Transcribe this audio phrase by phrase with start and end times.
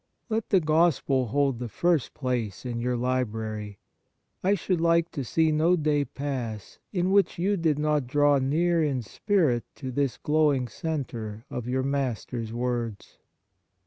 [0.29, 3.77] Let the Gospel hold the first place in your library.
[4.43, 8.81] I should like to see no day pass in which you did not draw near
[8.83, 13.19] in spirit to this glowing centre of your Master s words.